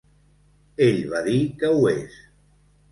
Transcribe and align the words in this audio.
Ell 0.87 0.97
va 1.13 1.21
dir 1.29 1.37
que 1.61 1.73
ho 1.77 1.87
és. 1.95 2.21